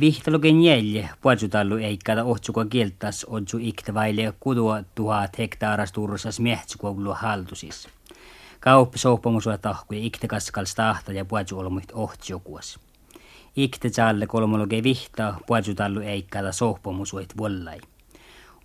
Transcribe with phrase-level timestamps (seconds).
[0.00, 3.58] Vihtaluken jälje puolsutallu eikkada ohtsuko kieltas odju
[3.94, 7.88] vaille kudua tuhat hektaaras tursas miehtsukoulu haltusis.
[8.60, 12.78] Kauppi souppamusua tahkuja iktekaskal stahta ja puolsu olmuit ohtsukuas.
[13.56, 17.80] Ikte tjalle kolmologe vihta puolsutallu eikkada souppamusuit vollai.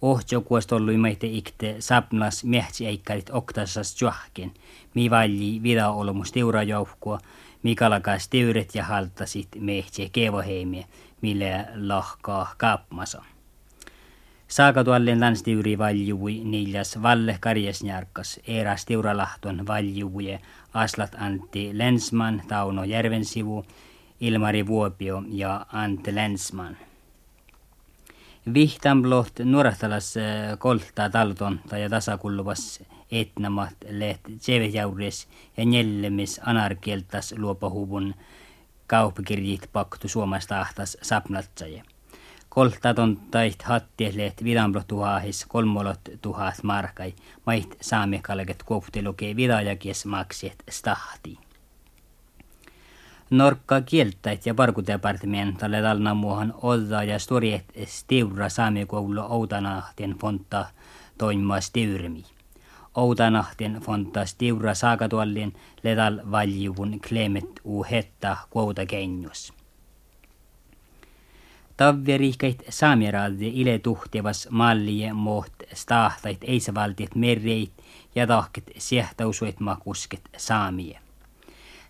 [0.03, 1.75] Ohtsukuas tollui meitä ikte.
[1.79, 4.51] Sapnas miehtsi eikkarit oktasas juahken,
[4.93, 7.19] mi valli vida olmus teurajoukkua,
[7.63, 10.85] Mikalakas tyyret ja haltasit mehtse kevoheimie,
[11.21, 13.23] mille lohkaa kaapmasa.
[14.47, 20.39] Saakatuallen lanstiuri valjui niiljas valle karjesnjarkas, eräs tiuralahton valjuvuje
[20.73, 23.65] Aslat Antti Lensman, Tauno Järvensivu,
[24.19, 26.77] Ilmari Vuopio ja Ante Lensman.
[28.53, 30.23] Vihtamblot nuorahtalas äh,
[30.59, 38.15] kolta taltonta ja tasakulluvas etnamat leht tsevejauries ja njellemis anarkieltas luopahuvun
[38.87, 41.83] kauppakirjit paktu suomasta ahtas sapnatsaje.
[42.49, 47.13] Koltaton tait hattiesleht vidamblot tuhahis kolmolot tuhat markai,
[47.45, 51.37] mait saamikalket kuopteluke vidajakies maksiet stahti.
[53.33, 60.65] Norkka kieltäit ja parkudepartementalle talnamuohan odda ja storiet stiura saamikoulu Outanahtien fonta
[61.17, 62.23] toimima stiurmi.
[62.95, 69.53] Outanahtien fonta stiura saakatuallin ledal valjuvun klemet u hetta kuouta kenjus.
[71.77, 77.73] Tavverihkeit saamiraadi ile tuhtevas mallie moht stahtait eisävaltiet merreit
[78.15, 81.02] ja tahket siehtausuit makusket saamie.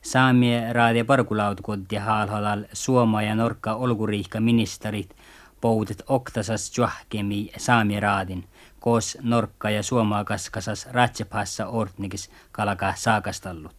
[0.04, 5.16] Saamie raade parkulautkud ja haalhalal Suoma ja Norka olguriihka ministerit
[5.62, 8.44] poudet oktasas juahkemi saami raadin,
[8.80, 13.76] koos Norkka ja Suomaa kaskasas ratsepassa ortnikis kalaka saakastallut.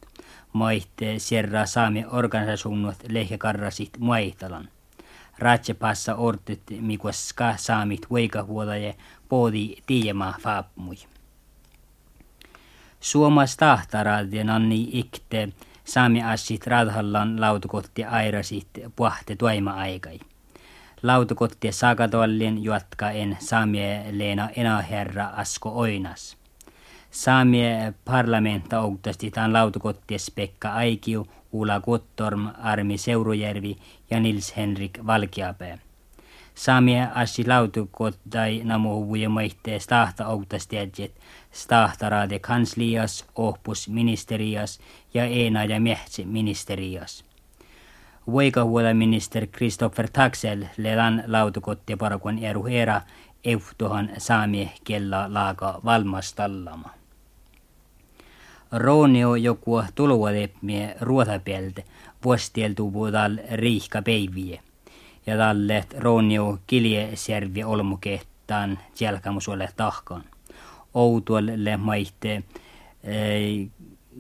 [0.53, 4.69] Maitte sierra saami organisationut lehkäkarrasit muaitalan.
[5.39, 8.11] Ratsepassa ortit mikuas ka saamit
[8.43, 8.97] huodaje
[9.29, 10.97] poodi tiiema faapmui.
[13.01, 15.49] Suomas tahtaraadien anni ikte
[15.85, 20.21] saami assit radhallan lautukotti airasit puhte toima aikai.
[21.03, 26.37] Lautukotti saakatollin juotkaen saamie leena enää herra asko oinas.
[27.11, 33.77] Saamie parlamenta ougtasti tämän lautukotties Pekka Aikiu, Uula Kuttorm, Armi Seurujärvi
[34.11, 35.79] ja Nils Henrik Valkiapää.
[36.55, 41.13] Saamie assi lautukottai namu huvuja maihtee stahta ougtastiedjet
[41.53, 44.81] Stahtarade kanslias, ohpus ministerias
[45.15, 47.25] ja ena ja mehtsi ministerias.
[48.33, 53.01] Voikahuola minister Christopher Taxel ledan lautukotti parakon eru era
[53.45, 56.89] euhtohan saamie kella laaka valmastallama.
[58.73, 61.85] Roonio joku tuluvalepmie ruotapelte
[62.25, 64.63] vuostieltu puhutaan riihka peiviä.
[65.27, 70.25] Ja talle Roonio kiljesjärvi olmukehtaan jälkämusuolle tahkaan
[70.95, 72.43] outualle maitte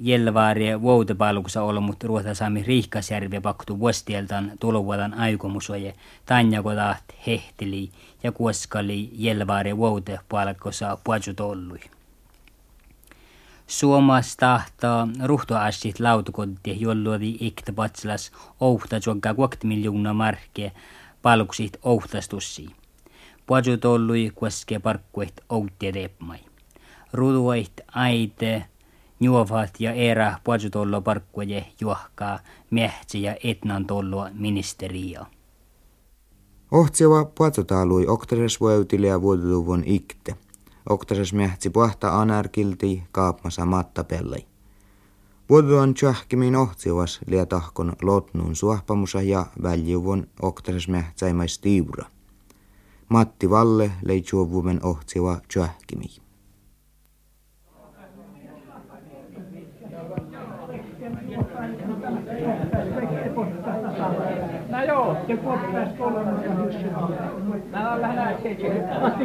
[0.00, 5.94] Jelvaarie vuotepalkussa olmut ruotasaami Riihkasjärvi paktu vuostieltan tuluvuodan aikomusoje
[6.26, 7.90] tanjakotaat hehteli
[8.22, 11.78] ja kuoskali Jelvaarie vuotepalkossa puajutollui.
[11.78, 12.03] Suomas
[14.40, 20.70] tahtaa ruhtoassit lautukotti, jolluodi ikta patslas ouhta jogga 20 miljoonaa markkia
[21.22, 22.66] palkuksit ouhtastussi.
[23.46, 26.38] Puajutollui kuoske parkkuet outti teepmai
[27.14, 28.64] ruduait aite
[29.20, 32.38] juovat ja erä puolitollo parkkuje juohkaa
[32.70, 35.26] mehtsi ja etnan tollo ministeria.
[36.70, 40.36] Ohtseva puolitolui oktares vuotille ja vuotuluvun ikte.
[40.88, 44.46] Oktares mehtsi puhta anarkilti kaapmasa mattapellei.
[45.50, 52.04] Vuoduan tjahkimin ohtsivas lietahkon lotnun suahpamusa ja väljuvun oktares mehtsäimäis tiura.
[53.08, 56.23] Matti Valle leitsuovumen ohtseva tjahkimiin.
[64.82, 66.90] Joo, se kuoppaisi kolmannella hyssillä.
[67.70, 68.56] Mä oon vähän äsken.
[69.00, 69.24] Matti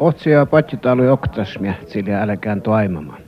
[0.00, 3.22] Otsia patsitalui oktasmiähtsille älkään toimamaan.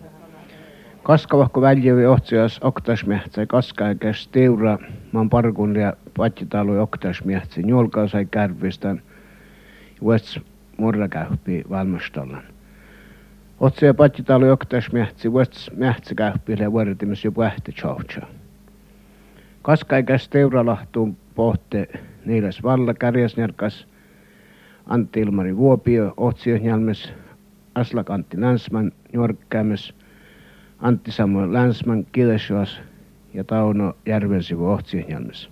[1.02, 4.78] Kaskavahko väljevi otsias oktasmiähtsä kaskaikäs teura
[5.12, 9.02] maan parkun ja patsitalui oktasmiähtsä julkausai kärvistän
[10.02, 10.38] West
[10.76, 11.64] murrakähpi
[13.60, 18.20] Otse ja patjitalo joktas mähtsi vuots mähtsäkähpille vuoritimis jo pähti tjauhtsa.
[19.62, 21.88] Kaskaikäs teuralahtuun pohte
[22.24, 23.86] niiläs valla kärjäsnärkas
[24.86, 27.12] Antti Ilmari Vuopio, Otsio Njalmes,
[27.74, 29.94] Aslak Antti Nansman, Jorkkäämes,
[30.78, 32.80] Antti Samuel Länsman Kilesjoas
[33.34, 35.50] ja Tauno Järvensivu Ohtsihjalmissa.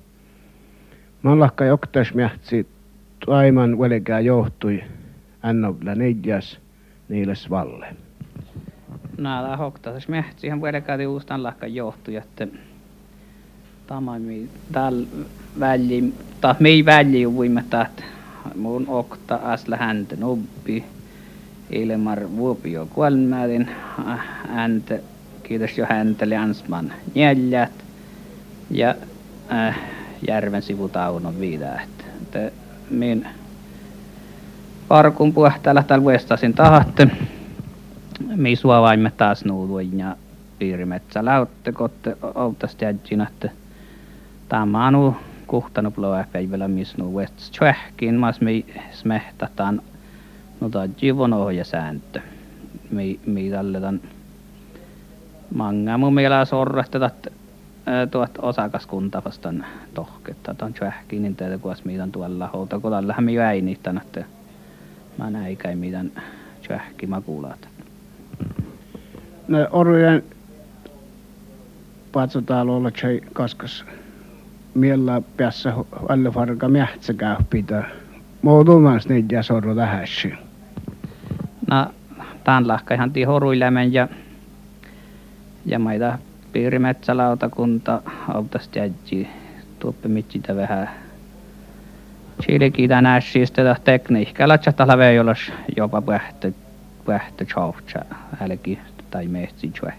[1.23, 2.67] Mallakka joktas mähtsi
[3.27, 4.85] Taiman velkää johtui
[5.43, 6.62] Annovla neidjas
[7.13, 7.87] niiles valle.
[9.19, 12.47] Nää hoktas mähtsi ihan velkää uustan lakka johtui, että
[13.87, 14.13] tämä
[14.73, 15.05] täl
[15.61, 17.87] väli, ta mei väli uimme että
[18.57, 20.85] mun okta asla häntä nubbi
[21.71, 23.71] ilmar vuopio kuolmärin
[24.49, 24.99] häntä
[25.43, 27.73] kiitos jo häntä Ansman neljät
[28.71, 28.95] ja
[29.53, 29.79] äh,
[30.29, 31.81] järven sivutaunon viidä
[32.23, 32.51] että
[32.91, 33.27] min
[34.93, 37.09] parkun puhtäällä täällä vuestasin tahatte.
[38.37, 40.17] Mi suovaimme taas nuuduin ja
[40.59, 43.51] piirimetsä läutte kotte outas jädjin että
[44.49, 45.17] tämä on
[45.47, 49.83] kuhtanut loa päivällä missä nu vuestas tjähkin mas mi smehtataan
[50.61, 50.69] no
[51.03, 52.21] jivon ohja sääntö.
[52.91, 54.01] Mi mi talletan
[55.55, 57.11] manga mun mielestä
[58.11, 59.65] tuot osakaskunta vastaan
[59.95, 60.55] tohketta.
[60.55, 64.25] Tuon tjähkin niin teitä kuas miitän tuolla houta kun mi väinittän että
[65.19, 66.13] mä näikäin mitään
[66.67, 67.69] tjähki makulaat.
[69.49, 70.23] No orujen
[72.13, 73.85] patsotalolla tjei kaskas
[74.75, 75.75] miellä päässä
[76.09, 77.15] alle farka mähtsä
[77.51, 77.91] pitää.
[78.43, 80.29] Muutumans niitä ja sorro tähässä.
[81.71, 81.87] No,
[82.45, 84.09] tämän lahka ihan tii horuilemen ja
[85.67, 86.19] ja maita
[86.53, 89.29] piirimetsälautakunta autas jädji
[89.79, 90.91] tuoppe mitsitä vähän
[92.43, 96.53] Chilikin nässistä tekniikalla chattalla veijolas jopa pähtö
[97.07, 98.01] pähtö chaucha
[98.41, 98.79] älki
[99.11, 99.93] tai mehtsi chwe.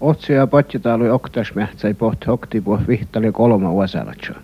[0.00, 4.34] Otsia patjatalu oktas mähtsä pohti hokti poh vihtali kolma vuosalatsa.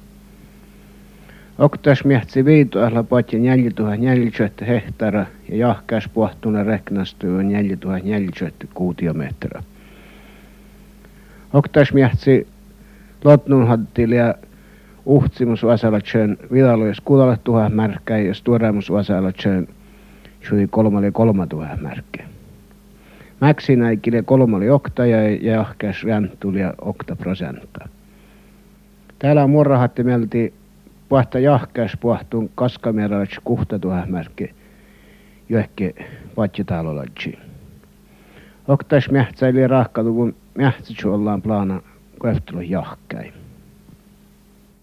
[1.58, 9.62] Oktas mähtsi viitoilla patja 4040 hehtara ja jahkäs pohtuna reknastyy 4040 kuutiometriä.
[11.52, 12.48] Oktas mähtsi
[13.24, 14.34] lotnun hattilia
[15.06, 19.68] uhtsimus vasalatsen vidalois kuudelle tuhat märkää ja stuoremus vasalatsen
[20.48, 22.28] sui kolmalle kolma tuhat märkää.
[23.40, 25.18] Mäksinäikille kolmalle okta ja
[26.54, 27.88] ja okta prosenttia.
[29.18, 30.54] Täällä on murrahatti melti
[31.08, 34.48] puhta jahkäs puhtun kaskameralats kuhta tuhat märkää
[35.48, 35.94] johonkin
[36.34, 37.38] patjatalolatsi.
[38.68, 41.80] Oktas mähtsäili rahkaluvun mähtsätsi ollaan plana
[42.18, 43.39] koeftelu jahkäin.